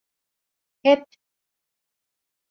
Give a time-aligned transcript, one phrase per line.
[0.83, 1.05] Hep…